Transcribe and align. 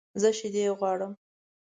زه 0.21 0.29
شیدې 0.37 0.63
غواړم 0.79 1.11